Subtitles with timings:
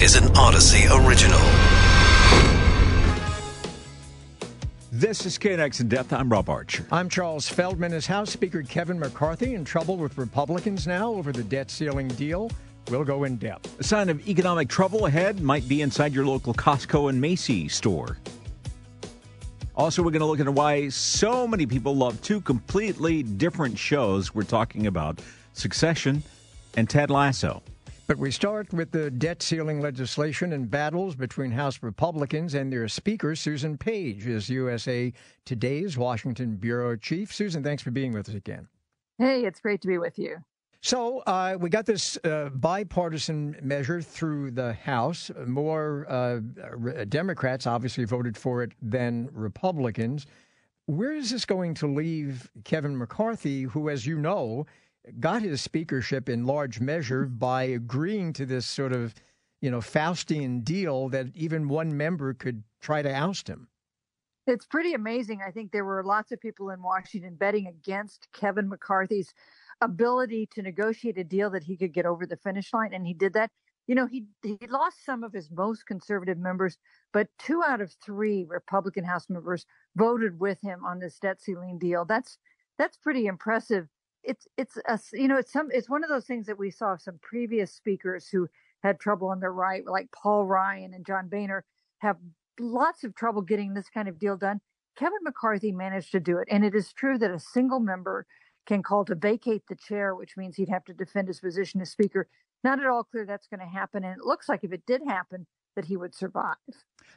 [0.00, 1.40] is an Odyssey original.
[4.92, 6.12] This is KNX in depth.
[6.12, 6.86] I'm Rob Archer.
[6.92, 7.94] I'm Charles Feldman.
[7.94, 12.50] As House Speaker Kevin McCarthy in trouble with Republicans now over the debt ceiling deal?
[12.90, 13.80] We'll go in depth.
[13.80, 18.18] A sign of economic trouble ahead might be inside your local Costco and Macy's store.
[19.76, 24.34] Also, we're going to look at why so many people love two completely different shows.
[24.34, 25.20] We're talking about
[25.54, 26.22] Succession
[26.76, 27.62] and Ted Lasso.
[28.06, 32.86] But we start with the debt ceiling legislation and battles between House Republicans and their
[32.86, 35.12] Speaker, Susan Page, is USA
[35.44, 37.34] Today's Washington Bureau Chief.
[37.34, 38.68] Susan, thanks for being with us again.
[39.18, 40.36] Hey, it's great to be with you.
[40.82, 45.32] So uh, we got this uh, bipartisan measure through the House.
[45.44, 46.38] More uh,
[47.08, 50.26] Democrats obviously voted for it than Republicans.
[50.84, 54.64] Where is this going to leave Kevin McCarthy, who, as you know,
[55.20, 57.38] got his speakership in large measure mm-hmm.
[57.38, 59.14] by agreeing to this sort of,
[59.60, 63.68] you know, Faustian deal that even one member could try to oust him.
[64.46, 65.40] It's pretty amazing.
[65.44, 69.34] I think there were lots of people in Washington betting against Kevin McCarthy's
[69.80, 73.14] ability to negotiate a deal that he could get over the finish line, and he
[73.14, 73.50] did that.
[73.88, 76.76] You know, he he lost some of his most conservative members,
[77.12, 81.78] but two out of three Republican House members voted with him on this debt ceiling
[81.78, 82.04] deal.
[82.04, 82.38] That's
[82.78, 83.88] that's pretty impressive
[84.26, 86.96] it's it's a, you know it's some it's one of those things that we saw
[86.96, 88.48] some previous speakers who
[88.82, 91.64] had trouble on the right, like Paul Ryan and John Boehner,
[91.98, 92.16] have
[92.60, 94.60] lots of trouble getting this kind of deal done.
[94.98, 98.26] Kevin McCarthy managed to do it, and it is true that a single member
[98.66, 101.90] can call to vacate the chair, which means he'd have to defend his position as
[101.90, 102.28] speaker.
[102.64, 105.02] Not at all clear that's going to happen, and it looks like if it did
[105.06, 105.46] happen,
[105.76, 106.56] that he would survive.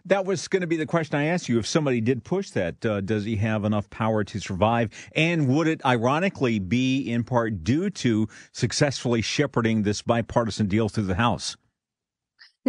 [0.05, 1.59] That was going to be the question I asked you.
[1.59, 4.91] If somebody did push that, uh, does he have enough power to survive?
[5.13, 11.05] And would it ironically be in part due to successfully shepherding this bipartisan deal through
[11.05, 11.57] the House?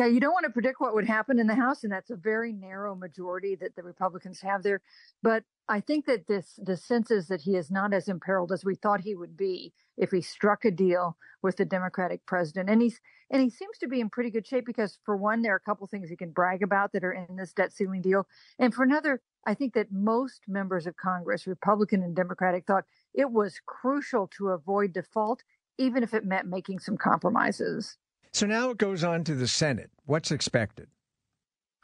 [0.01, 2.17] Yeah, you don't want to predict what would happen in the House, and that's a
[2.17, 4.81] very narrow majority that the Republicans have there.
[5.23, 8.65] But I think that this the sense is that he is not as imperiled as
[8.65, 12.71] we thought he would be if he struck a deal with the Democratic president.
[12.71, 12.99] And he's
[13.31, 15.69] and he seems to be in pretty good shape because for one, there are a
[15.69, 18.27] couple things he can brag about that are in this debt ceiling deal.
[18.59, 23.31] And for another, I think that most members of Congress, Republican and Democratic, thought it
[23.31, 25.43] was crucial to avoid default,
[25.77, 27.99] even if it meant making some compromises.
[28.33, 29.91] So now it goes on to the Senate.
[30.07, 30.89] What's expected?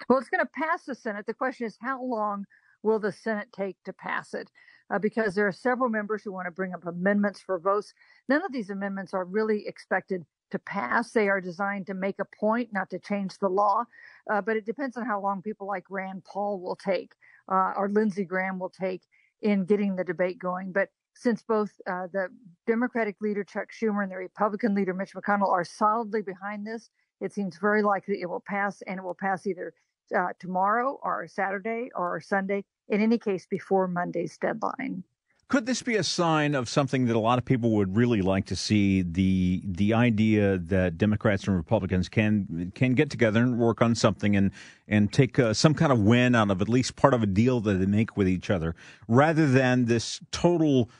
[0.08, 1.26] Well, it's going to pass the Senate.
[1.26, 2.44] The question is, how long
[2.82, 4.50] will the Senate take to pass it?
[4.88, 7.92] Uh, because there are several members who want to bring up amendments for votes.
[8.28, 11.10] None of these amendments are really expected to pass.
[11.10, 13.84] They are designed to make a point, not to change the law.
[14.30, 17.14] Uh, but it depends on how long people like Rand Paul will take
[17.50, 19.02] uh, or Lindsey Graham will take
[19.42, 20.70] in getting the debate going.
[20.70, 22.28] But since both uh, the
[22.66, 26.90] Democratic leader Chuck Schumer and the Republican leader Mitch McConnell are solidly behind this,
[27.20, 29.72] it seems very likely it will pass, and it will pass either
[30.16, 32.64] uh, tomorrow or Saturday or Sunday.
[32.88, 35.02] In any case, before Monday's deadline.
[35.48, 38.46] Could this be a sign of something that a lot of people would really like
[38.46, 43.80] to see the the idea that Democrats and Republicans can can get together and work
[43.80, 44.50] on something and
[44.88, 47.60] and take uh, some kind of win out of at least part of a deal
[47.60, 48.74] that they make with each other,
[49.06, 50.90] rather than this total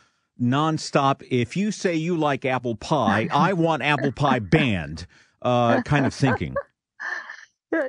[0.40, 1.22] nonstop.
[1.30, 5.06] If you say you like apple pie, I want apple pie banned.
[5.42, 6.54] Uh, kind of thinking.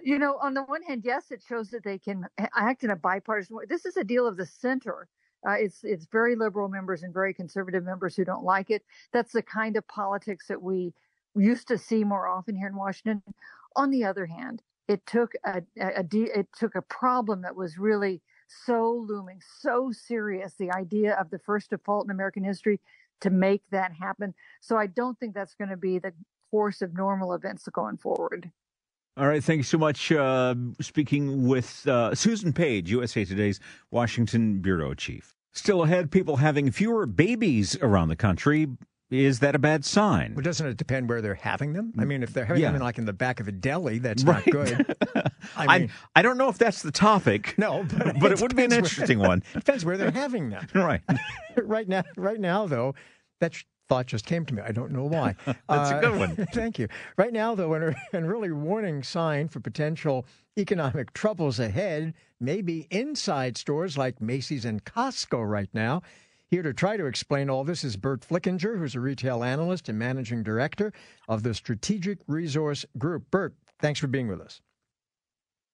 [0.03, 2.25] You know, on the one hand, yes, it shows that they can
[2.55, 3.63] act in a bipartisan way.
[3.69, 5.07] This is a deal of the center.
[5.47, 8.83] Uh, it's it's very liberal members and very conservative members who don't like it.
[9.13, 10.93] That's the kind of politics that we
[11.35, 13.21] used to see more often here in Washington.
[13.75, 17.77] On the other hand, it took a, a, a it took a problem that was
[17.77, 22.79] really so looming, so serious, the idea of the first default in American history
[23.21, 24.33] to make that happen.
[24.61, 26.13] So I don't think that's going to be the
[26.51, 28.51] course of normal events going forward.
[29.17, 29.43] All right.
[29.43, 30.11] Thank you so much.
[30.11, 33.59] Uh, speaking with uh, Susan Page, USA Today's
[33.89, 35.33] Washington Bureau Chief.
[35.53, 38.67] Still ahead, people having fewer babies around the country.
[39.09, 40.33] Is that a bad sign?
[40.35, 41.93] Well, doesn't it depend where they're having them?
[41.97, 42.71] I mean, if they're having yeah.
[42.71, 44.45] them like in the back of a deli, that's right.
[44.45, 44.95] not good.
[45.55, 47.55] I, mean, I, I don't know if that's the topic.
[47.67, 49.43] No, but, but it, it would be an interesting where, one.
[49.53, 50.67] depends where they're having them.
[50.75, 51.01] right.
[51.57, 52.93] right now, right now, though,
[53.39, 53.55] that
[53.89, 54.61] thought just came to me.
[54.61, 55.35] I don't know why.
[55.45, 56.47] That's uh, a good one.
[56.53, 56.87] thank you.
[57.17, 60.25] Right now, though, and a really warning sign for potential
[60.57, 66.01] economic troubles ahead, maybe inside stores like Macy's and Costco right now.
[66.49, 69.99] Here to try to explain all this is Burt Flickinger, who's a retail analyst and
[69.99, 70.93] managing director
[71.27, 73.29] of the Strategic Resource Group.
[73.29, 74.61] Burt, thanks for being with us.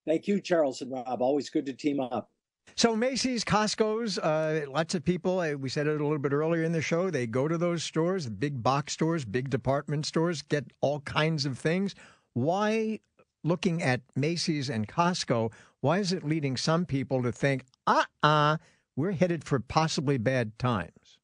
[0.07, 1.21] Thank you, Charles and Rob.
[1.21, 2.31] Always good to team up.
[2.75, 5.39] So Macy's, Costco's, uh, lots of people.
[5.39, 7.11] Uh, we said it a little bit earlier in the show.
[7.11, 11.59] They go to those stores, big box stores, big department stores, get all kinds of
[11.59, 11.93] things.
[12.33, 12.99] Why
[13.43, 18.27] looking at Macy's and Costco, why is it leading some people to think, uh uh-uh,
[18.27, 18.57] uh,
[18.95, 21.17] we are headed for possibly bad times?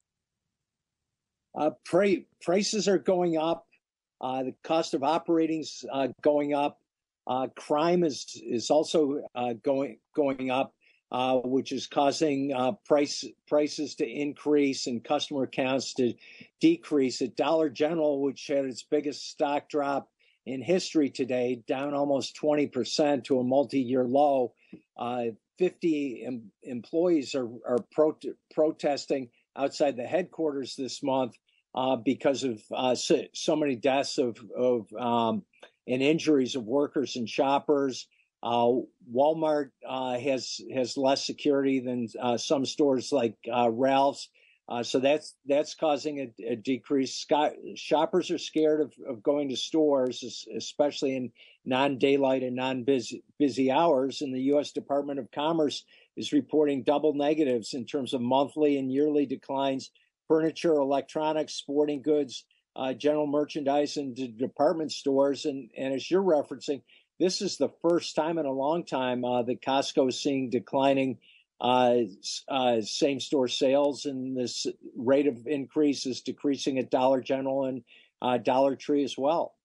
[1.57, 1.71] Uh,
[2.41, 3.65] prices are going up.
[4.21, 6.79] Uh, the cost of operating's uh, going up.
[7.27, 10.73] Uh, crime is is also uh, going going up,
[11.11, 16.13] uh, which is causing uh, price prices to increase and customer counts to
[16.59, 17.21] decrease.
[17.21, 20.09] At Dollar General, which had its biggest stock drop
[20.45, 24.53] in history today, down almost twenty percent to a multi-year low.
[25.59, 28.17] 50 em- employees are, are pro-
[28.53, 31.35] protesting outside the headquarters this month
[31.75, 35.43] uh, because of uh, so, so, many deaths of, of um,
[35.87, 38.07] and injuries of workers and shoppers.
[38.41, 38.71] Uh,
[39.13, 43.35] Walmart uh, has has less security than uh, some stores like
[44.69, 47.25] uh, so that's that's causing a, a decrease.
[47.75, 51.31] Shoppers are scared of, of going to stores, especially in
[51.65, 54.21] non-daylight and non-busy busy hours.
[54.21, 54.71] And the U.S.
[54.71, 55.83] Department of Commerce
[56.15, 59.89] is reporting double negatives in terms of monthly and yearly declines
[60.27, 62.45] furniture, electronics, sporting goods,
[62.75, 65.45] uh, general merchandise, and department stores.
[65.45, 66.83] And, and as you're referencing,
[67.19, 71.17] this is the first time in a long time uh, that Costco is seeing declining
[71.61, 71.95] uh,
[72.47, 74.65] uh, same store sales, and this
[74.95, 77.83] rate of increase is decreasing at Dollar General and
[78.21, 79.55] uh, Dollar Tree as well.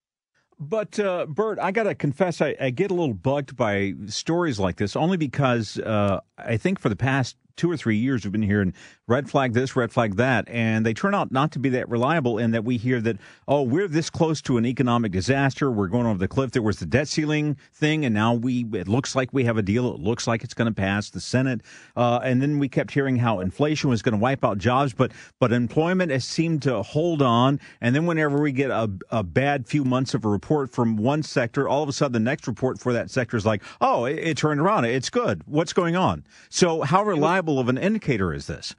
[0.59, 4.61] But uh, Burt, I got to confess, I, I, get a little bugged by stories
[4.61, 8.33] like this, only because uh, I think for the past two or three years we've
[8.33, 8.75] been hearing
[9.07, 12.39] red flag this, red flag that, and they turn out not to be that reliable.
[12.39, 16.07] In that we hear that oh, we're this close to an economic disaster, we're going
[16.07, 16.53] over the cliff.
[16.53, 19.63] There was the debt ceiling thing, and now we it looks like we have a
[19.63, 19.95] deal.
[19.95, 21.61] It looks like it's going to pass the Senate,
[21.97, 25.13] uh, and then we kept hearing how inflation was going to wipe out jobs, but
[25.39, 27.61] but employment has seemed to hold on.
[27.81, 31.23] And then whenever we get a, a bad few months of a report from one
[31.23, 34.19] sector, all of a sudden the next report for that sector is like, oh, it,
[34.19, 35.43] it turned around, it's good.
[35.47, 36.25] What's going on?
[36.49, 38.75] So how reliable reliable of an indicator is this?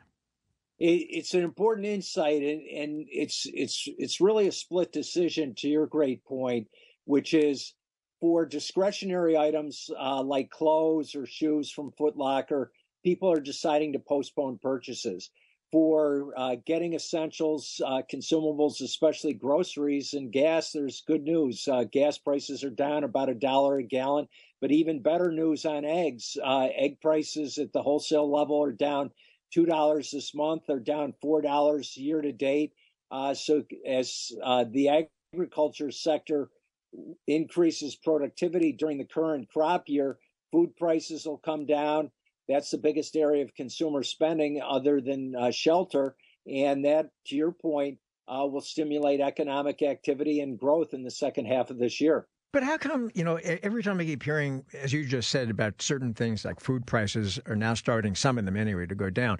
[0.77, 5.53] It, it's an important insight, and, and it's it's it's really a split decision.
[5.55, 6.67] To your great point,
[7.05, 7.73] which is
[8.19, 12.71] for discretionary items uh, like clothes or shoes from Foot Locker,
[13.03, 15.29] people are deciding to postpone purchases.
[15.71, 21.67] For uh, getting essentials, uh, consumables, especially groceries and gas, there's good news.
[21.67, 24.27] Uh, gas prices are down about a dollar a gallon.
[24.61, 26.37] But even better news on eggs.
[26.43, 29.11] Uh, egg prices at the wholesale level are down
[29.53, 30.63] two dollars this month.
[30.67, 32.73] They're down four dollars year to date.
[33.11, 36.49] Uh, so as uh, the agriculture sector
[37.27, 40.17] increases productivity during the current crop year,
[40.51, 42.11] food prices will come down.
[42.47, 46.15] That's the biggest area of consumer spending other than uh, shelter.
[46.47, 47.97] And that, to your point,
[48.27, 52.27] uh, will stimulate economic activity and growth in the second half of this year.
[52.55, 55.81] But how come, you know, every time I keep hearing, as you just said, about
[55.81, 59.39] certain things like food prices are now starting, some of them anyway, to go down.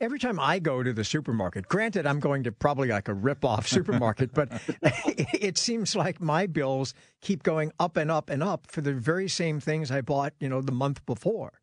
[0.00, 3.68] Every time I go to the supermarket, granted, I'm going to probably like a rip-off
[3.68, 4.48] supermarket, but
[4.80, 9.28] it seems like my bills keep going up and up and up for the very
[9.28, 11.60] same things I bought, you know, the month before.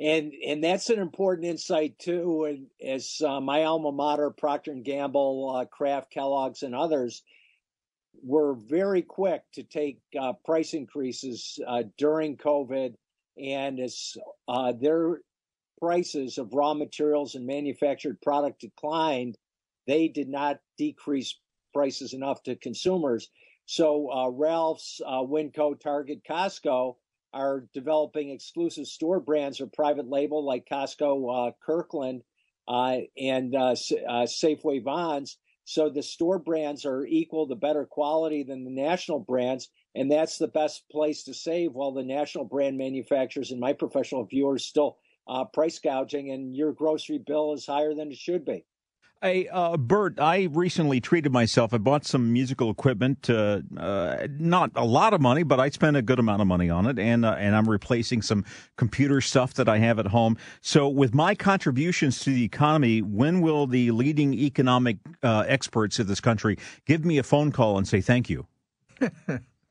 [0.00, 2.44] And and that's an important insight too.
[2.44, 7.22] And as uh, my alma mater, Procter and Gamble, uh, Kraft, Kellogg's, and others
[8.22, 12.94] were very quick to take uh, price increases uh, during COVID,
[13.36, 14.16] and as
[14.48, 15.20] uh, their
[15.80, 19.36] prices of raw materials and manufactured product declined,
[19.86, 21.38] they did not decrease
[21.72, 23.28] prices enough to consumers.
[23.66, 26.96] So uh, Ralph's, uh, Winco, Target, Costco
[27.32, 32.22] are developing exclusive store brands or private label like Costco, uh, Kirkland,
[32.68, 39.18] and Safeway Vons so the store brands are equal to better quality than the national
[39.18, 41.72] brands, and that's the best place to save.
[41.72, 46.54] While the national brand manufacturers, in my professional view, are still uh, price gouging, and
[46.54, 48.64] your grocery bill is higher than it should be.
[49.24, 51.72] Hey, uh, Burt, I recently treated myself.
[51.72, 55.96] I bought some musical equipment, uh, uh, not a lot of money, but I spent
[55.96, 58.44] a good amount of money on it, and uh, and I'm replacing some
[58.76, 60.36] computer stuff that I have at home.
[60.60, 66.06] So, with my contributions to the economy, when will the leading economic uh, experts of
[66.06, 68.46] this country give me a phone call and say thank you?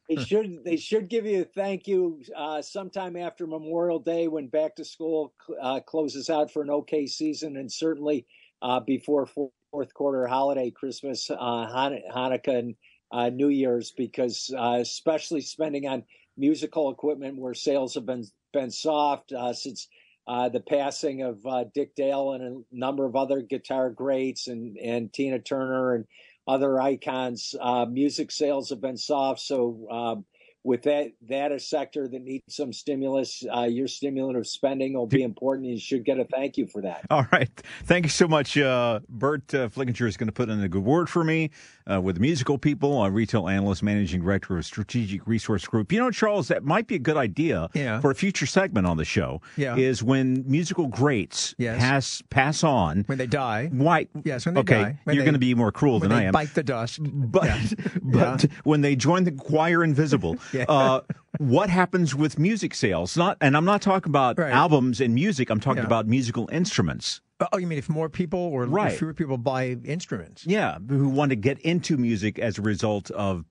[0.10, 4.48] they should they should give you a thank you uh, sometime after Memorial Day when
[4.48, 5.32] back to school
[5.62, 8.26] uh, closes out for an okay season, and certainly
[8.64, 12.76] uh, before fourth quarter holiday, Christmas, uh, Hanukkah, and
[13.12, 16.04] uh, New Year's, because uh, especially spending on
[16.38, 19.88] musical equipment where sales have been been soft uh, since
[20.26, 25.40] the passing of Dick Dale and a number of other guitar greats and and Tina
[25.40, 26.06] Turner and
[26.48, 27.54] other icons.
[27.90, 29.88] music sales have been soft, so.
[29.92, 30.26] Um,
[30.64, 35.22] with that that a sector that needs some stimulus, uh, your stimulative spending will be
[35.24, 35.68] important.
[35.68, 37.06] You should get a thank you for that.
[37.10, 37.50] All right,
[37.84, 38.58] thank you so much.
[38.58, 41.50] Uh, Burt uh, Flickinger is going to put in a good word for me
[41.92, 45.92] uh, with the musical people, a retail analyst, managing director of Strategic Resource Group.
[45.92, 48.00] You know, Charles, that might be a good idea yeah.
[48.00, 49.42] for a future segment on the show.
[49.58, 49.76] Yeah.
[49.76, 51.80] is when musical greats yes.
[51.80, 53.70] pass pass on when they die.
[53.72, 54.08] Why?
[54.24, 55.00] Yes, when they okay, die.
[55.04, 56.32] When you're going to be more cruel than I am.
[56.32, 57.62] Bite the dust, but yeah.
[58.02, 58.50] but yeah.
[58.64, 60.38] when they join the choir invisible.
[60.58, 60.66] yeah.
[60.68, 61.02] uh,
[61.38, 63.18] what happens with music sales?
[63.18, 64.52] Not, and I'm not talking about right.
[64.52, 65.50] albums and music.
[65.50, 65.88] I'm talking yeah.
[65.88, 67.22] about musical instruments.
[67.52, 68.98] Oh, you mean if more people or right.
[68.98, 70.46] fewer people buy instruments?
[70.46, 73.46] Yeah, who want to get into music as a result of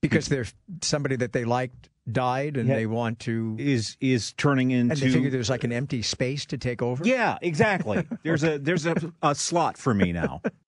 [0.00, 2.76] because there's somebody that they liked died and yeah.
[2.76, 6.44] they want to is is turning into and they figure there's like an empty space
[6.46, 7.06] to take over.
[7.06, 8.06] Yeah, exactly.
[8.22, 10.42] There's a there's a, a slot for me now.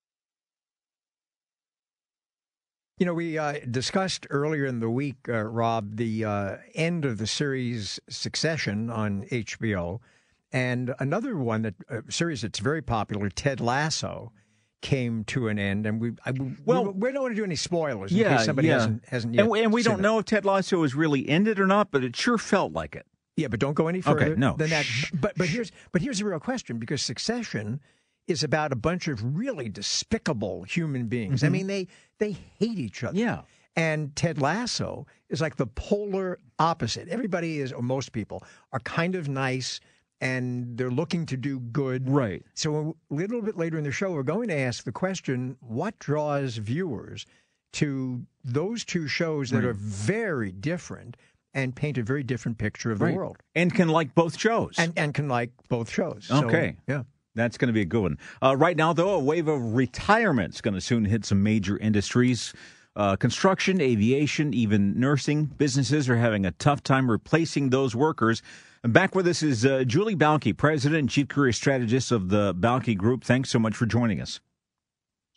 [2.98, 7.18] You know, we uh, discussed earlier in the week, uh, Rob, the uh, end of
[7.18, 10.00] the series Succession on HBO,
[10.50, 14.32] and another one that a series that's very popular, Ted Lasso,
[14.80, 15.84] came to an end.
[15.84, 16.32] And we, I,
[16.64, 18.74] well, we, we don't want to do any spoilers in case somebody yeah.
[18.74, 19.42] hasn't hasn't yet.
[19.42, 20.02] And, we, and we don't it.
[20.02, 23.04] know if Ted Lasso has really ended or not, but it sure felt like it.
[23.36, 24.54] Yeah, but don't go any further okay, no.
[24.56, 24.86] than that.
[25.12, 27.80] But but here's but here's the real question because Succession
[28.26, 31.40] is about a bunch of really despicable human beings.
[31.40, 31.46] Mm-hmm.
[31.46, 33.18] I mean, they they hate each other.
[33.18, 33.42] Yeah.
[33.76, 37.08] And Ted Lasso is like the polar opposite.
[37.08, 38.42] Everybody is, or most people,
[38.72, 39.80] are kind of nice
[40.22, 42.08] and they're looking to do good.
[42.08, 42.42] Right.
[42.54, 45.98] So a little bit later in the show, we're going to ask the question what
[45.98, 47.26] draws viewers
[47.74, 49.66] to those two shows that right.
[49.66, 51.18] are very different
[51.52, 53.14] and paint a very different picture of the right.
[53.14, 53.36] world.
[53.54, 54.74] And can like both shows.
[54.78, 56.28] And, and can like both shows.
[56.30, 56.76] Okay.
[56.86, 57.02] So, yeah.
[57.36, 58.18] That's going to be a good one.
[58.42, 61.78] Uh, right now, though, a wave of retirement is going to soon hit some major
[61.78, 62.52] industries.
[62.96, 65.44] Uh, construction, aviation, even nursing.
[65.44, 68.42] Businesses are having a tough time replacing those workers.
[68.82, 72.54] And back with us is uh, Julie Bauke, President and Chief Career Strategist of the
[72.54, 73.22] Bauke Group.
[73.22, 74.40] Thanks so much for joining us.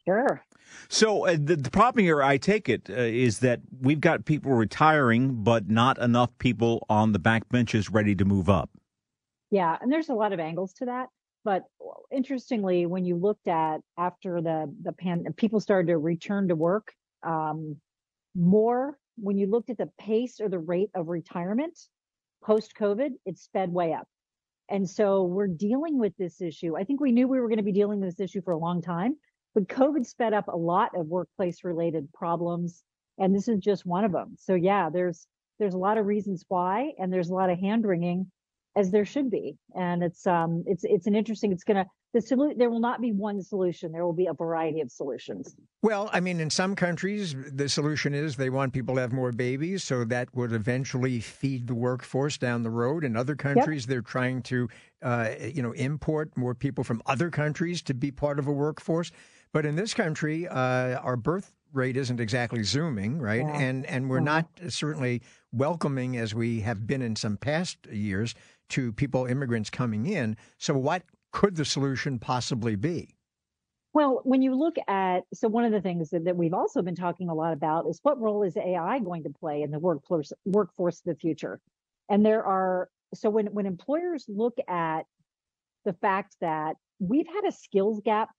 [0.05, 0.41] Sure.
[0.87, 4.53] So uh, the, the, problem here, I take it, uh, is that we've got people
[4.53, 8.69] retiring, but not enough people on the back benches ready to move up.
[9.51, 11.09] Yeah, and there's a lot of angles to that.
[11.43, 11.63] But
[12.11, 16.91] interestingly, when you looked at after the the pan, people started to return to work
[17.23, 17.77] um,
[18.35, 18.97] more.
[19.17, 21.77] When you looked at the pace or the rate of retirement
[22.43, 24.07] post COVID, it sped way up.
[24.69, 26.77] And so we're dealing with this issue.
[26.77, 28.57] I think we knew we were going to be dealing with this issue for a
[28.57, 29.17] long time,
[29.53, 32.83] but COVID sped up a lot of workplace related problems.
[33.17, 34.35] And this is just one of them.
[34.37, 35.27] So yeah, there's,
[35.57, 38.31] there's a lot of reasons why, and there's a lot of hand wringing
[38.75, 39.57] as there should be.
[39.75, 43.01] And it's, um, it's, it's an interesting, it's going to, the solution, there will not
[43.01, 43.91] be one solution.
[43.91, 45.55] There will be a variety of solutions.
[45.83, 49.31] Well, I mean, in some countries, the solution is they want people to have more
[49.31, 53.03] babies, so that would eventually feed the workforce down the road.
[53.03, 53.89] In other countries, yep.
[53.89, 54.67] they're trying to,
[55.03, 59.11] uh, you know, import more people from other countries to be part of a workforce.
[59.51, 63.41] But in this country, uh, our birth rate isn't exactly zooming, right?
[63.41, 63.59] Yeah.
[63.59, 64.23] And and we're yeah.
[64.23, 65.21] not certainly
[65.51, 68.33] welcoming as we have been in some past years
[68.69, 70.37] to people, immigrants coming in.
[70.57, 73.15] So what could the solution possibly be?
[73.93, 76.95] Well, when you look at, so one of the things that, that, we've also been
[76.95, 80.31] talking a lot about is what role is AI going to play in the workforce
[80.45, 81.59] workforce of the future?
[82.07, 85.03] And there are, so when, when employers look at
[85.85, 88.29] the fact that we've had a skills gap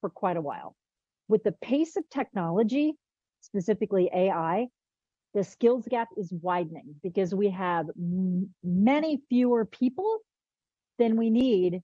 [0.00, 0.74] for quite a while,
[1.28, 2.94] with the pace of technology,
[3.42, 4.66] specifically AI,
[5.36, 10.20] the skills gap is widening because we have m- many fewer people
[10.98, 11.82] than we need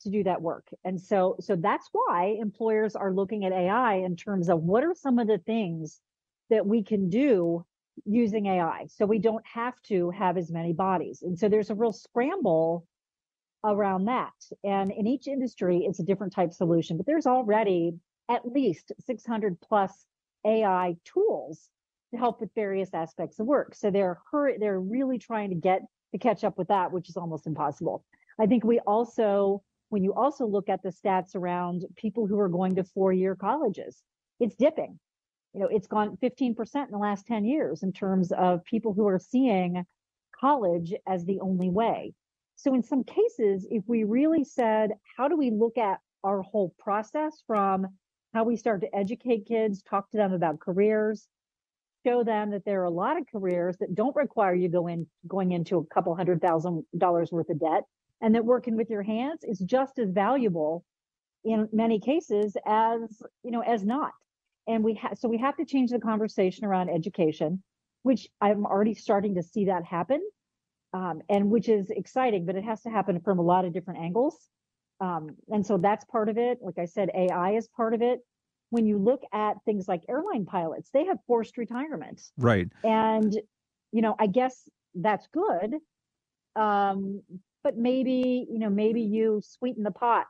[0.00, 0.66] to do that work.
[0.82, 4.94] And so, so that's why employers are looking at AI in terms of what are
[4.94, 6.00] some of the things
[6.48, 7.66] that we can do
[8.06, 8.86] using AI.
[8.88, 11.20] So we don't have to have as many bodies.
[11.22, 12.86] And so there's a real scramble
[13.62, 14.32] around that.
[14.64, 17.92] And in each industry, it's a different type solution, but there's already
[18.30, 20.06] at least 600 plus
[20.46, 21.68] AI tools
[22.12, 23.74] to help with various aspects of work.
[23.74, 25.82] So they're hur- they're really trying to get
[26.12, 28.04] to catch up with that, which is almost impossible.
[28.38, 32.48] I think we also when you also look at the stats around people who are
[32.48, 34.02] going to four year colleges,
[34.40, 34.98] it's dipping.
[35.54, 39.06] You know, it's gone 15% in the last 10 years in terms of people who
[39.06, 39.86] are seeing
[40.38, 42.12] college as the only way.
[42.56, 46.74] So in some cases, if we really said, how do we look at our whole
[46.78, 47.86] process from
[48.34, 51.28] how we start to educate kids, talk to them about careers,
[52.06, 55.06] show them that there are a lot of careers that don't require you go in
[55.26, 57.82] going into a couple hundred thousand dollars worth of debt
[58.20, 60.84] and that working with your hands is just as valuable
[61.44, 63.00] in many cases as
[63.42, 64.12] you know as not
[64.66, 67.62] and we have so we have to change the conversation around education
[68.06, 70.22] which I'm already starting to see that happen,
[70.94, 72.46] um, and which is exciting.
[72.46, 74.36] But it has to happen from a lot of different angles,
[75.00, 76.58] um, and so that's part of it.
[76.62, 78.20] Like I said, AI is part of it.
[78.70, 82.68] When you look at things like airline pilots, they have forced retirement, Right.
[82.82, 83.32] and
[83.92, 85.76] you know, I guess that's good.
[86.56, 87.22] Um,
[87.62, 90.26] but maybe you know, maybe you sweeten the pot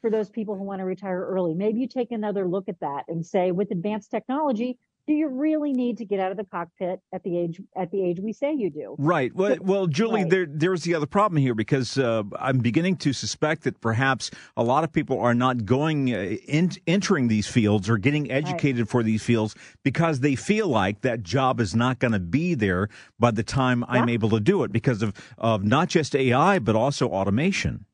[0.00, 1.54] for those people who want to retire early.
[1.54, 4.78] Maybe you take another look at that and say, with advanced technology,
[5.10, 8.00] do you really need to get out of the cockpit at the age at the
[8.00, 8.94] age we say you do?
[8.96, 9.34] Right.
[9.34, 10.30] Well, well, Julie, Right.
[10.30, 14.62] there there's the other problem here because uh, I'm beginning to suspect that perhaps a
[14.62, 19.02] lot of people are not going uh, in, entering these fields or getting educated for
[19.02, 22.88] these fields because they feel like that job is not going to be there
[23.18, 26.76] by the time I'm able to do it because of of not just AI but
[26.76, 27.84] also automation.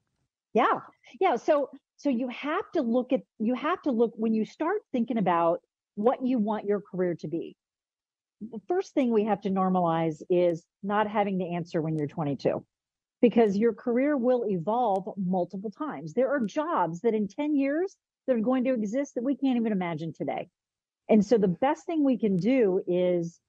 [0.52, 0.80] Yeah.
[1.18, 1.36] Yeah.
[1.36, 5.16] So so you have to look at you have to look when you start thinking
[5.16, 5.62] about
[5.96, 7.56] what you want your career to be.
[8.40, 12.64] The first thing we have to normalize is not having the answer when you're 22
[13.22, 16.12] because your career will evolve multiple times.
[16.12, 19.56] There are jobs that in 10 years that are going to exist that we can't
[19.56, 20.48] even imagine today.
[21.08, 23.40] And so the best thing we can do is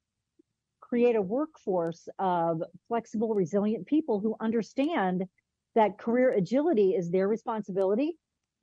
[0.80, 5.26] create a workforce of flexible, resilient people who understand
[5.76, 8.18] that career agility is their responsibility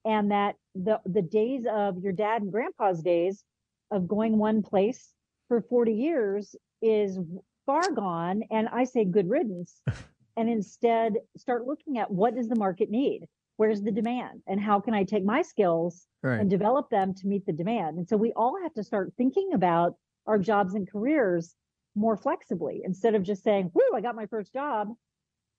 [0.04, 3.44] and that the the days of your dad and grandpa's days
[3.90, 5.12] of going one place
[5.48, 7.18] for 40 years is
[7.66, 9.80] far gone and i say good riddance
[10.36, 13.26] and instead start looking at what does the market need?
[13.56, 14.42] Where's the demand?
[14.48, 16.40] And how can i take my skills Right.
[16.40, 17.98] and develop them to meet the demand?
[17.98, 19.94] And so we all have to start thinking about
[20.26, 21.54] our jobs and careers
[21.94, 24.88] more flexibly instead of just saying whoo i got my first job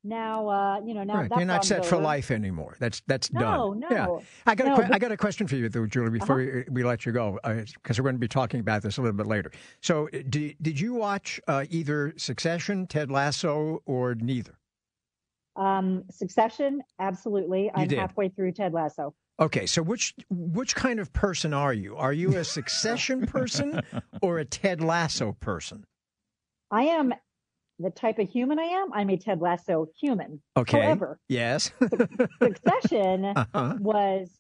[0.05, 1.31] now uh you know now Right.
[1.35, 2.75] You're not set for life anymore.
[2.79, 3.79] That's that's no done.
[3.81, 4.07] no Yeah.
[4.45, 4.93] I got a que- but- Uh-huh.
[4.93, 6.11] I got a question for you though, Julie.
[6.11, 9.01] Before we, we let you go, because we're going to be talking about this a
[9.01, 9.51] little bit later.
[9.81, 14.57] So, uh, did did you watch uh, either Succession, Ted Lasso, or neither?
[15.55, 17.71] Um, Succession, absolutely.
[17.73, 17.97] I'm did.
[17.99, 19.13] halfway through Ted Lasso.
[19.39, 21.95] Okay, so which which kind of person are you?
[21.97, 23.81] Are you a Succession person
[24.21, 25.85] or a Ted Lasso person?
[26.71, 27.13] I am
[27.79, 28.93] the type of human I am.
[28.93, 30.41] I'm a Ted Lasso human.
[30.55, 30.81] Okay.
[30.81, 31.71] However, Yes.
[32.41, 33.75] Succession uh-huh.
[33.79, 34.31] was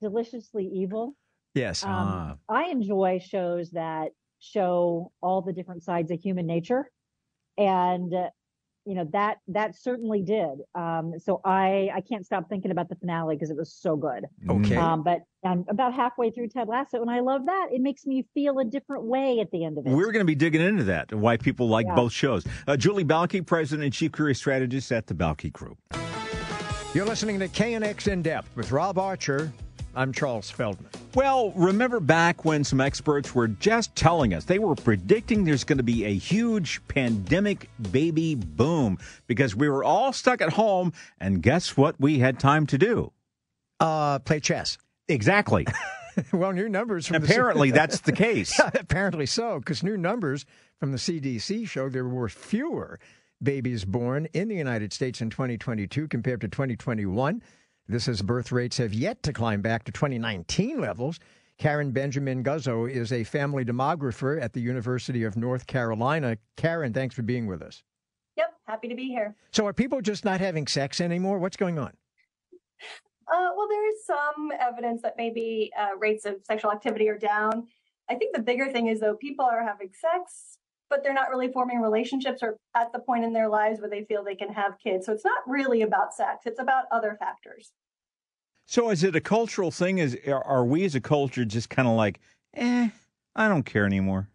[0.00, 1.16] deliciously evil.
[1.54, 1.84] Yes.
[1.84, 2.36] Um, Ah.
[2.48, 6.90] I enjoy shows that show all the different sides of human nature,
[7.56, 8.28] and uh,
[8.86, 10.58] you know that that certainly did.
[10.74, 14.24] Um, so I I can't stop thinking about the finale because it was so good.
[14.48, 14.76] Okay.
[14.76, 17.68] Um, but I'm about halfway through Ted Lasso, and I love that.
[17.72, 19.90] It makes me feel a different way at the end of it.
[19.90, 21.94] We're going to be digging into that, why people like Yeah.
[21.94, 22.44] both shows.
[22.66, 25.78] Uh, Julie Bauke, President and Chief Career Strategist at the Bauke Group.
[26.94, 29.52] You're listening to KNX In Depth with Rob Archer.
[29.96, 30.90] I'm Charles Feldman.
[31.14, 35.78] Well, remember back when some experts were just telling us they were predicting there's going
[35.78, 41.42] to be a huge pandemic baby boom because we were all stuck at home, and
[41.42, 43.12] guess what we had time to do?
[43.78, 44.78] Uh, play chess.
[45.08, 45.66] Exactly.
[46.32, 48.58] well, new numbers from the- Apparently, that's the case.
[48.74, 50.44] Apparently so, because new numbers
[50.80, 52.98] from the CDC show there were fewer
[53.42, 57.42] babies born in the United States in 2022 compared to 2021.
[57.86, 61.20] This as birth rates have yet to climb back to 2019 levels.
[61.58, 66.38] Karen Benjamin Guzzo is a family demographer at the University of North Carolina.
[66.56, 67.82] Karen, thanks for being with us.
[68.36, 69.36] Yep, happy to be here.
[69.52, 71.38] So, are people just not having sex anymore?
[71.38, 71.92] What's going on?
[73.26, 77.66] Uh, well, there is some evidence that maybe uh, rates of sexual activity are down.
[78.08, 80.53] I think the bigger thing is though people are having sex,
[80.90, 84.04] but they're not really forming relationships or at the point in their lives where they
[84.04, 85.06] feel they can have kids.
[85.06, 87.72] So it's not really about sex; it's about other factors.
[88.66, 89.98] So, is it a cultural thing?
[89.98, 92.20] Is are we as a culture just kind of like,
[92.54, 92.88] eh,
[93.36, 94.28] I don't care anymore?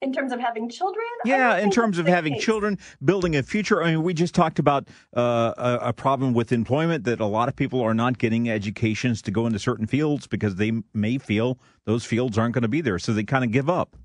[0.00, 2.42] In terms of having children, Yeah, in terms of having case.
[2.42, 3.84] children, building a future.
[3.84, 7.48] I mean, we just talked about uh, a, a problem with employment that a lot
[7.48, 11.56] of people are not getting educations to go into certain fields because they may feel
[11.84, 13.96] those fields aren't going to be there, so they kind of give up.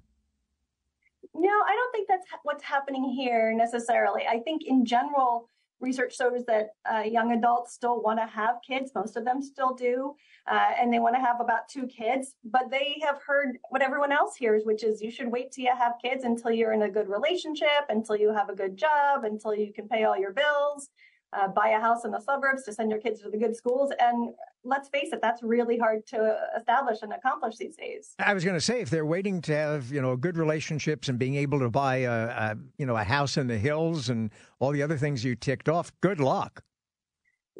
[1.34, 4.23] No, I don't think that's ha- what's happening here necessarily.
[4.29, 8.91] I think in general, research shows that uh, young adults still want to have kids.
[8.95, 10.15] Most of them still do.
[10.49, 14.11] Uh, and they want to have about two kids, but they have heard what everyone
[14.11, 16.89] else hears, which is you should wait till you have kids until you're in a
[16.89, 20.89] good relationship, until you have a good job, until you can pay all your bills,
[21.33, 23.91] uh, buy a house in the suburbs to send your kids to the good schools.
[23.99, 24.29] And
[24.67, 28.13] let's face it, that's really hard to establish and accomplish these days.
[28.19, 31.17] I was going to say, if they're waiting to have you know good relationships and
[31.17, 34.71] being able to buy a, a you know a house in the hills and all
[34.71, 36.63] the other things you ticked off, good luck.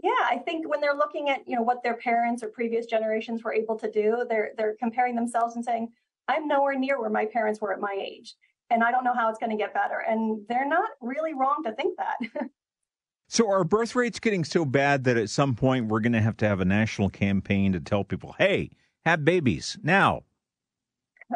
[0.04, 3.43] Yeah, I think when they're looking at you know what their parents or previous generations
[3.43, 5.89] were able to do, they're they're comparing themselves and saying,
[6.28, 8.36] "I'm nowhere near where my parents were at my age."
[8.70, 10.04] and I don't know how it's going to get better.
[10.08, 12.50] And they're not really wrong to think that.
[13.30, 16.38] so, are birth rates getting so bad that at some point we're going to have
[16.38, 18.72] to have a national campaign to tell people, hey,
[19.06, 20.24] have babies now?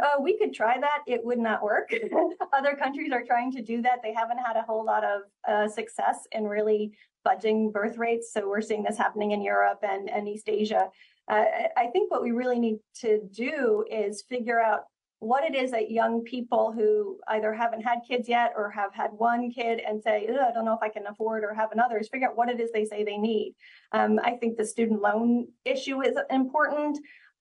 [0.02, 1.00] Uh, we could try that.
[1.06, 1.94] It would not work.
[2.54, 4.00] Other countries are trying to do that.
[4.02, 6.94] They haven't had a whole lot of uh, success in really
[7.26, 8.32] budging birth rates.
[8.34, 10.88] So we're seeing this happening in Europe and, and East Asia.
[11.30, 11.44] Uh,
[11.78, 14.84] I think what we really need to do is figure out
[15.22, 19.12] what it is that young people who either haven't had kids yet or have had
[19.12, 22.10] one kid and say, I don't know if I can afford or have another, is
[22.10, 23.54] figure out what it is they say they need.
[23.92, 26.98] Um, I think the student loan issue is important.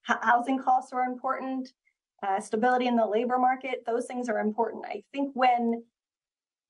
[0.07, 1.73] H- housing costs are important.
[2.21, 4.85] Uh, stability in the labor market, those things are important.
[4.87, 5.83] I think when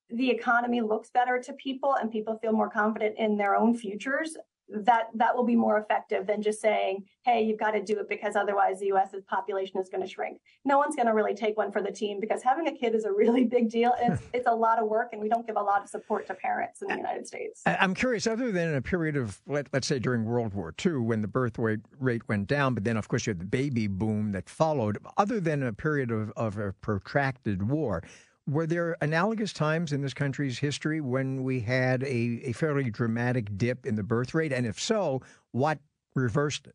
[0.08, 4.34] the economy looks better to people and people feel more confident in their own futures,
[4.68, 8.08] that that will be more effective than just saying, "Hey, you've got to do it
[8.08, 11.56] because otherwise the U.S.'s population is going to shrink." No one's going to really take
[11.56, 13.92] one for the team because having a kid is a really big deal.
[14.02, 16.26] And it's, it's a lot of work, and we don't give a lot of support
[16.28, 17.62] to parents in the United States.
[17.66, 20.98] I'm curious, other than in a period of let, us say during World War II
[20.98, 23.86] when the birth rate rate went down, but then of course you had the baby
[23.86, 24.98] boom that followed.
[25.16, 28.02] Other than a period of, of a protracted war
[28.46, 33.56] were there analogous times in this country's history when we had a, a fairly dramatic
[33.56, 34.52] dip in the birth rate?
[34.52, 35.78] And if so, what
[36.14, 36.74] reversed it?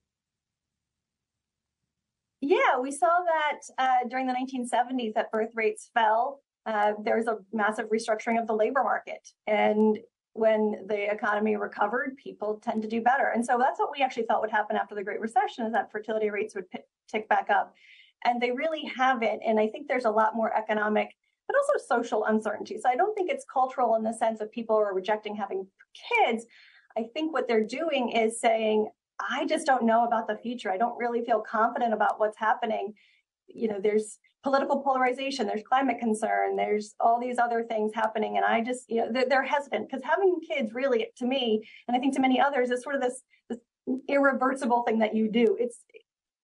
[2.40, 6.42] Yeah, we saw that uh, during the 1970s that birth rates fell.
[6.66, 9.28] Uh, there was a massive restructuring of the labor market.
[9.48, 9.98] And
[10.34, 13.32] when the economy recovered, people tend to do better.
[13.34, 15.92] And so that's what we actually thought would happen after the Great Recession is that
[15.92, 17.74] fertility rates would p- tick back up.
[18.24, 19.42] And they really haven't.
[19.46, 21.16] And I think there's a lot more economic
[21.48, 22.78] but also social uncertainty.
[22.82, 25.68] So I don't think it's cultural in the sense of people are rejecting having
[26.26, 26.46] kids.
[26.98, 30.72] I think what they're doing is saying, I just don't know about the future.
[30.72, 32.94] I don't really feel confident about what's happening.
[33.48, 38.38] You know, there's political polarization, there's climate concern, there's all these other things happening.
[38.38, 41.98] And I just, you know, they're, they're hesitant because having kids really, to me, and
[41.98, 43.60] I think to many others, is sort of this, this
[44.08, 45.58] irreversible thing that you do.
[45.60, 45.84] It's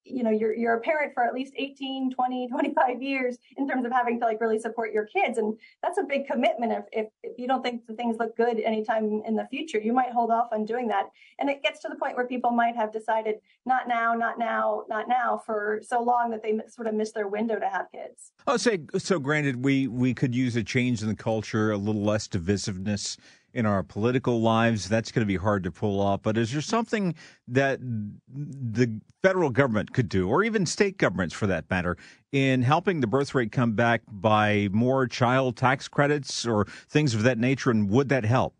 [0.06, 3.86] you know you're you're a parent for at least 18 20 25 years in terms
[3.86, 7.08] of having to like really support your kids and that's a big commitment if if,
[7.24, 10.32] if you don't think the things look good anytime in the future you might hold
[10.32, 11.10] off on doing that.
[11.40, 13.36] And it gets to the point where people might have decided
[13.66, 17.28] not now not now not now for so long that they sort of miss their
[17.28, 18.32] window to have kids.
[18.48, 22.04] Oh say so granted we we could use a change in the culture a little
[22.04, 23.18] less divisiveness
[23.54, 24.90] in our political lives.
[24.90, 26.22] That's going to be hard to pull off.
[26.24, 27.16] But is there something
[27.48, 31.98] that the federal government could do, or even state governments for that matter,
[32.32, 37.24] in helping the birth rate come back by more child tax credits or things of
[37.24, 37.72] that nature?
[37.72, 38.56] And would that help?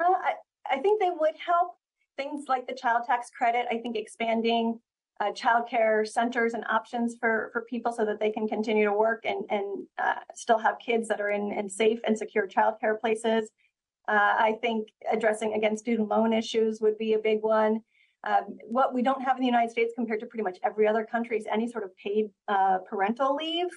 [0.00, 1.76] Well, I, I think they would help.
[2.16, 4.80] Things like the child tax credit, I think expanding
[5.20, 9.24] uh, childcare centers and options for, for people so that they can continue to work
[9.24, 13.50] and, and uh, still have kids that are in, in safe and secure childcare places.
[14.08, 17.80] Uh, I think addressing again student loan issues would be a big one.
[18.24, 21.04] Um, what we don't have in the United States compared to pretty much every other
[21.04, 23.68] country is any sort of paid uh, parental leave.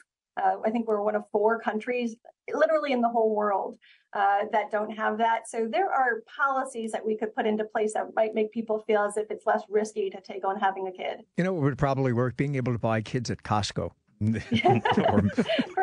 [0.41, 2.15] Uh, I think we're one of four countries,
[2.51, 3.77] literally in the whole world,
[4.13, 5.49] uh, that don't have that.
[5.49, 9.01] So there are policies that we could put into place that might make people feel
[9.01, 11.25] as if it's less risky to take on having a kid.
[11.37, 13.91] You know, it would probably work being able to buy kids at Costco.
[15.07, 15.23] or,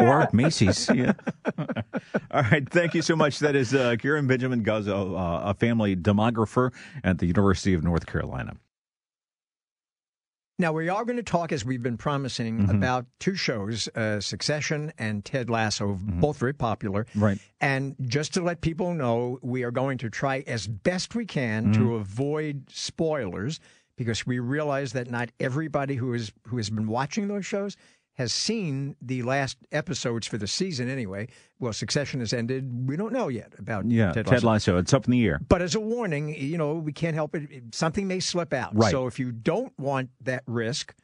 [0.01, 0.89] or Macy's.
[0.95, 1.13] Yeah.
[2.31, 2.69] All right.
[2.69, 3.39] Thank you so much.
[3.41, 6.73] That is uh, Karen Benjamin Guzzo, uh, a family demographer
[7.03, 8.55] at the University of North Carolina.
[10.61, 12.77] Now, we are going to talk, as we've been promising, mm-hmm.
[12.77, 16.19] about two shows, uh, Succession and Ted Lasso, mm-hmm.
[16.19, 17.07] both very popular.
[17.15, 17.39] Right.
[17.61, 21.67] And just to let people know, we are going to try as best we can
[21.67, 21.81] mm-hmm.
[21.81, 23.61] to avoid spoilers
[23.97, 27.77] because we realize that not everybody who, is, who has been watching those shows
[28.19, 31.29] has seen the last episodes for the season anyway.
[31.61, 32.89] Well, Succession has ended.
[32.89, 34.77] We don't know yet about yeah, Ted, Ted Lasso.
[34.77, 35.41] It's up in the air.
[35.49, 37.49] But as a warning, you know, we can't help it.
[37.73, 38.77] Something may slip out.
[38.77, 38.91] Right.
[38.91, 40.95] So if you don't want that risk,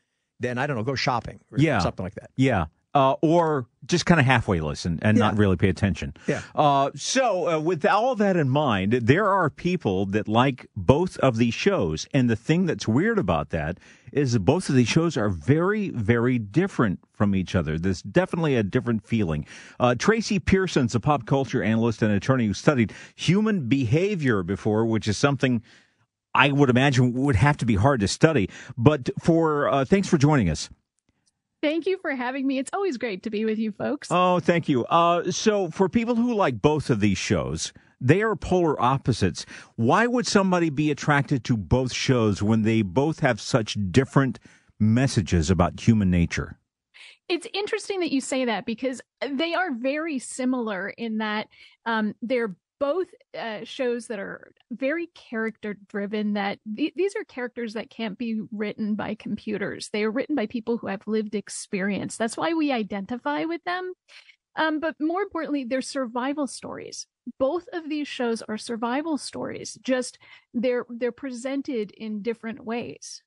[0.40, 1.40] then I don't know, go shopping.
[1.56, 1.78] yeah.
[1.78, 2.30] Something like that.
[2.36, 5.24] Yeah uh, or just kind of halfway listen and yeah.
[5.24, 6.14] not really pay attention.
[6.26, 6.42] Yeah.
[6.54, 11.36] Uh, so, uh, with all that in mind, there are people that like both of
[11.36, 13.78] these shows, and the thing that's weird about that
[14.12, 17.78] is that both of these shows are very, very different from each other.
[17.78, 19.44] There's definitely a different feeling.
[19.80, 25.08] Uh, Tracy Pearson's a pop culture analyst and attorney who studied human behavior before, which
[25.08, 25.62] is something.
[26.36, 28.50] I would imagine would have to be hard to study.
[28.76, 30.68] But for uh, thanks for joining us.
[31.64, 32.58] Thank you for having me.
[32.58, 34.08] It's always great to be with you folks.
[34.10, 34.84] Oh, thank you.
[34.84, 39.46] Uh, so, for people who like both of these shows, they are polar opposites.
[39.76, 44.38] Why would somebody be attracted to both shows when they both have such different
[44.78, 46.58] messages about human nature?
[47.30, 51.48] It's interesting that you say that because they are very similar in that
[51.86, 57.72] um, they're both uh, shows that are very character driven that th- these are characters
[57.72, 59.88] that can't be written by computers.
[59.90, 62.18] They are written by people who have lived experience.
[62.18, 63.94] That's why we identify with them.
[64.56, 67.06] Um, but more importantly they're survival stories.
[67.38, 70.18] Both of these shows are survival stories just
[70.52, 73.22] they're they're presented in different ways.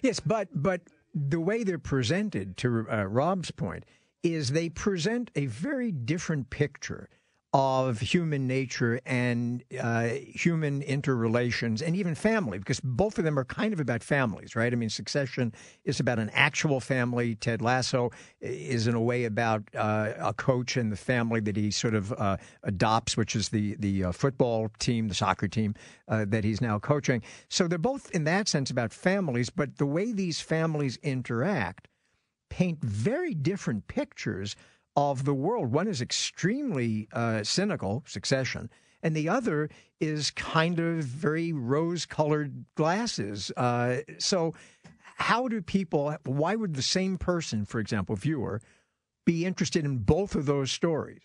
[0.00, 0.80] Yes but but
[1.14, 3.84] the way they're presented to uh, rob's point
[4.22, 7.10] is they present a very different picture
[7.54, 13.44] of human nature and uh, human interrelations and even family, because both of them are
[13.44, 14.72] kind of about families, right?
[14.72, 15.52] I mean, Succession
[15.84, 17.34] is about an actual family.
[17.34, 18.10] Ted Lasso
[18.40, 22.12] is, in a way, about uh, a coach and the family that he sort of
[22.12, 25.74] uh, adopts, which is the the uh, football team, the soccer team
[26.08, 27.22] uh, that he's now coaching.
[27.48, 31.88] So they're both, in that sense, about families, but the way these families interact
[32.48, 34.56] paint very different pictures
[34.96, 35.72] of the world.
[35.72, 38.70] One is extremely uh, cynical, succession,
[39.02, 43.50] and the other is kind of very rose colored glasses.
[43.56, 44.54] Uh, so,
[45.16, 48.60] how do people, why would the same person, for example, viewer,
[49.24, 51.22] be interested in both of those stories?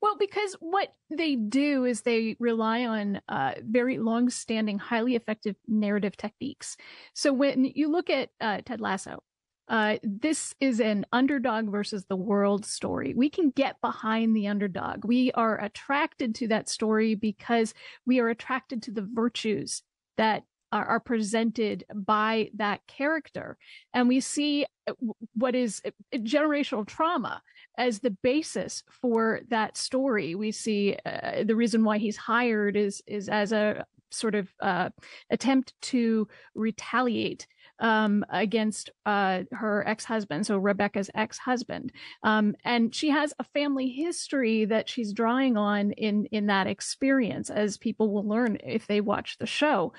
[0.00, 6.16] Well, because what they do is they rely on uh, very long-standing, highly effective narrative
[6.16, 6.76] techniques.
[7.14, 9.22] So when you look at uh, Ted Lasso,
[9.68, 13.14] uh, this is an underdog versus the world story.
[13.16, 15.04] We can get behind the underdog.
[15.04, 17.72] We are attracted to that story because
[18.06, 19.82] we are attracted to the virtues
[20.16, 23.56] that are, are presented by that character.
[23.94, 24.92] And we see uh,
[25.34, 27.40] what is uh, generational trauma
[27.78, 30.34] as the basis for that story.
[30.34, 34.90] We see uh, the reason why he's hired is, is as a sort of uh,
[35.30, 37.46] attempt to retaliate
[37.80, 44.64] um, against uh, her ex-husband, so Rebecca's ex-husband, um, and she has a family history
[44.66, 49.38] that she's drawing on in in that experience, as people will learn if they watch
[49.38, 49.92] the show.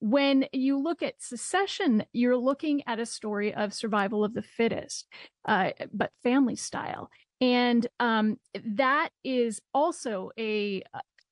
[0.00, 5.06] When you look at Succession, you're looking at a story of survival of the fittest,
[5.46, 7.08] uh, but family style,
[7.40, 10.82] and um, that is also a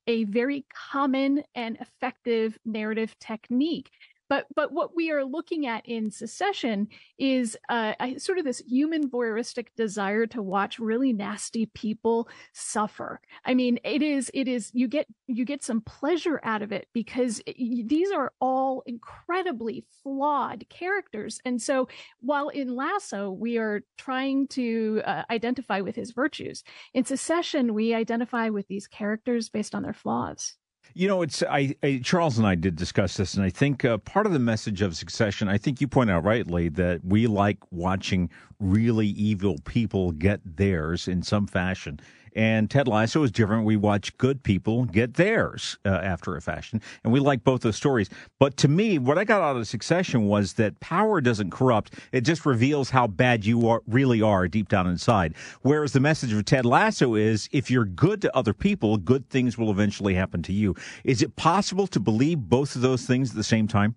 [0.07, 3.91] a very common and effective narrative technique
[4.31, 6.87] but but what we are looking at in Succession
[7.19, 13.19] is uh, sort of this human voyeuristic desire to watch really nasty people suffer.
[13.43, 16.87] I mean, it is it is you get you get some pleasure out of it
[16.93, 21.41] because it, these are all incredibly flawed characters.
[21.43, 21.89] And so
[22.21, 26.63] while in Lasso we are trying to uh, identify with his virtues,
[26.93, 30.55] in Succession we identify with these characters based on their flaws.
[30.93, 33.97] You know, it's I, I, Charles and I did discuss this, and I think uh,
[33.99, 35.47] part of the message of Succession.
[35.47, 41.07] I think you point out rightly that we like watching really evil people get theirs
[41.07, 41.99] in some fashion,
[42.35, 43.65] and Ted Lasso is different.
[43.65, 47.75] We watch good people get theirs uh, after a fashion, and we like both those
[47.75, 48.09] stories.
[48.39, 52.21] But to me, what I got out of Succession was that power doesn't corrupt; it
[52.21, 55.35] just reveals how bad you are, really are deep down inside.
[55.61, 59.57] Whereas the message of Ted Lasso is, if you're good to other people, good things
[59.57, 60.75] will eventually happen to you.
[61.03, 63.95] Is it possible to believe both of those things at the same time?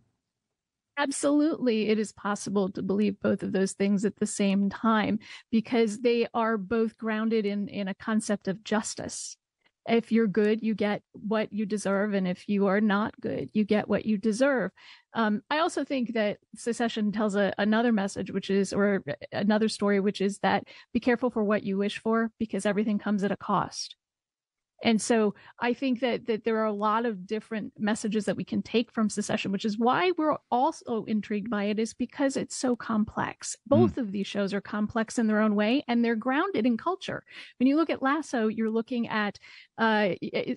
[0.96, 5.18] Absolutely, it is possible to believe both of those things at the same time
[5.50, 9.36] because they are both grounded in, in a concept of justice.
[9.88, 13.64] If you're good, you get what you deserve, and if you are not good, you
[13.64, 14.70] get what you deserve.
[15.14, 19.02] Um, I also think that Succession tells a, another message, which is, or
[19.32, 23.24] another story, which is that be careful for what you wish for because everything comes
[23.24, 23.96] at a cost.
[24.84, 28.44] And so I think that that there are a lot of different messages that we
[28.44, 32.54] can take from Succession, which is why we're also intrigued by it, is because it's
[32.54, 33.56] so complex.
[33.66, 34.02] Both mm.
[34.02, 37.24] of these shows are complex in their own way, and they're grounded in culture.
[37.58, 39.38] When you look at Lasso, you're looking at
[39.78, 40.10] uh,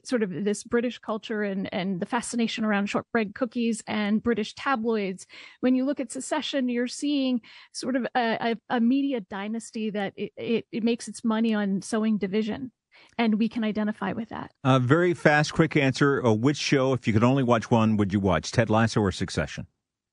[0.04, 5.26] sort of this British culture and and the fascination around shortbread cookies and British tabloids.
[5.62, 7.40] When you look at Succession, you're seeing
[7.72, 11.82] sort of a, a, a media dynasty that it, it, it makes its money on
[11.82, 12.72] sowing division
[13.17, 14.51] and we can identify with that.
[14.63, 16.25] Uh, very fast, quick answer.
[16.25, 18.51] Uh, which show, if you could only watch one, would you watch?
[18.51, 19.67] Ted Lasso or Succession?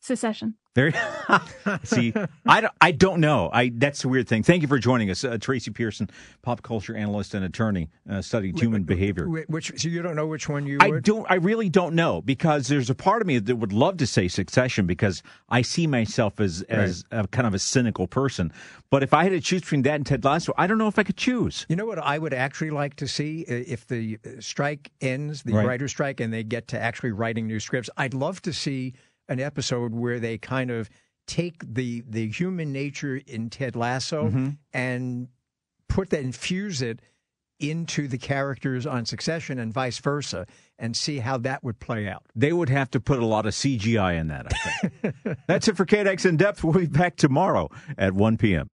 [0.04, 0.54] Succession.
[0.74, 0.92] Very
[1.84, 2.12] see,
[2.44, 3.48] I don't, I don't know.
[3.50, 4.42] I that's the weird thing.
[4.42, 6.10] Thank you for joining us, uh, Tracy Pearson,
[6.42, 9.26] pop culture analyst and attorney, uh, studying human behavior.
[9.46, 10.76] Which so you don't know which one you?
[10.80, 11.04] I would?
[11.04, 11.24] don't.
[11.30, 14.28] I really don't know because there's a part of me that would love to say
[14.28, 17.24] Succession because I see myself as as right.
[17.24, 18.52] a, kind of a cynical person.
[18.90, 20.98] But if I had to choose between that and Ted Lasso, I don't know if
[20.98, 21.64] I could choose.
[21.70, 25.66] You know what I would actually like to see if the strike ends, the right.
[25.66, 27.88] writer's strike, and they get to actually writing new scripts.
[27.96, 28.94] I'd love to see
[29.28, 30.88] an episode where they kind of
[31.26, 34.48] take the the human nature in Ted Lasso Mm-hmm.
[34.72, 35.28] and
[35.88, 37.00] put that infuse it
[37.60, 40.44] into the characters on Succession and vice versa,
[40.78, 42.22] and see how that would play out.
[42.34, 45.38] They would have to put a lot of CGI in that, I think.
[45.46, 46.64] That's it for KNX In Depth.
[46.64, 48.68] We'll be back tomorrow at 1 p.m.